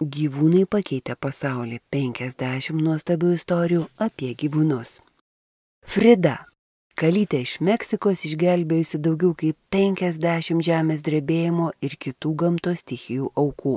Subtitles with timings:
[0.00, 4.94] Gyvūnai pakeitė pasaulį 50 nuostabių istorijų apie gyvūnus.
[5.84, 6.46] Frida,
[6.96, 13.74] kalytė iš Meksikos išgelbėjusi daugiau kaip 50 žemės drebėjimo ir kitų gamtos stichijų aukų.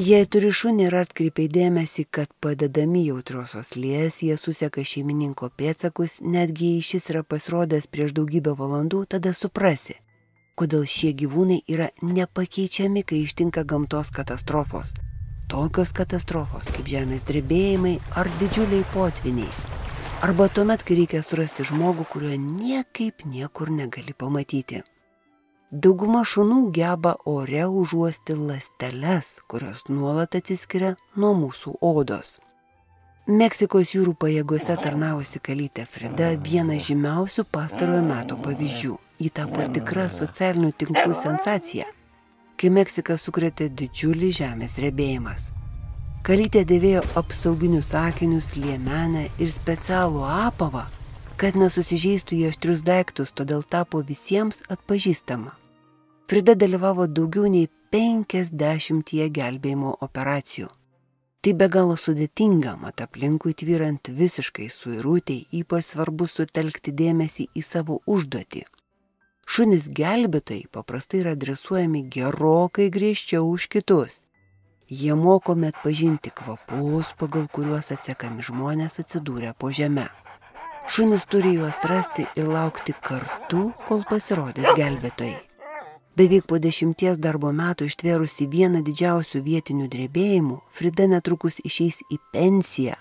[0.00, 6.70] Jei turi šunį ir atkreipiai dėmesį, kad padedami jautrosios lies, jie suseka šeimininko pėtsakus, netgi
[6.70, 9.98] jei šis yra pasirodęs prieš daugybę valandų, tada suprasi,
[10.56, 14.96] kodėl šie gyvūnai yra nepakeičiami, kai ištinka gamtos katastrofos
[15.48, 19.48] tokios katastrofos kaip žemės drebėjimai ar didžiuliai potviniai.
[20.26, 24.82] Arba tuomet, kai reikia surasti žmogų, kurio niekaip niekur negali pamatyti.
[25.70, 32.38] Dauguma šunų geba ore užuosti lasteles, kurios nuolat atsiskiria nuo mūsų odos.
[33.28, 38.96] Meksikos jūrų pajėgose tarnavusi kalytė Frida vienas žymiausių pastarojo meto pavyzdžių.
[39.20, 41.90] Ji tapo tikra socialinių tinklų sensacija
[42.58, 45.52] kai Meksiką sukrėtė didžiulis žemės drebėjimas.
[46.26, 50.84] Kalytė dėvėjo apsauginius akinius, liemenę ir specialų apavą,
[51.40, 55.54] kad nesusižeistų į aštrius daiktus, todėl tapo visiems atpažįstama.
[56.28, 60.68] Frida dalyvavo daugiau nei 50 gelbėjimo operacijų.
[61.40, 68.02] Tai be galo sudėtinga, mat aplinkui tvyrant visiškai suirūtei, ypač svarbu sutelkti dėmesį į savo
[68.04, 68.66] užduotį
[69.58, 74.20] Šunys gelbėtojai paprastai yra dresuojami gerokai griežčiau už kitus.
[74.86, 80.06] Jie mokomi atpažinti kvapus, pagal kuriuos atsekami žmonės atsidūrę po žemę.
[80.86, 85.42] Šunys turi juos rasti ir laukti kartu, kol pasirodys gelbėtojai.
[86.14, 92.94] Beveik po dešimties darbo metų ištvėrusi vieną didžiausių vietinių drebėjimų, Frida netrukus išeis į pensiją,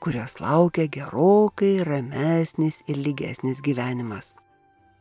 [0.00, 4.32] kurios laukia gerokai ramesnis ir lygesnis gyvenimas.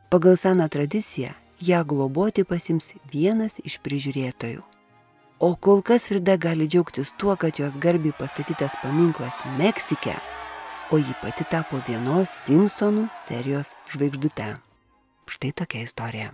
[0.10, 1.30] Pagal seną tradiciją
[1.62, 4.64] ją globoti pasims vienas iš prižiūrėtojų.
[5.40, 10.18] O kol kas Frida gali džiaugtis tuo, kad jos garbiai pastatytas paminklas Meksike,
[10.90, 14.56] o ji pati tapo vienos Simpsonų serijos žvaigždute.
[15.30, 16.34] Štai tokia istorija.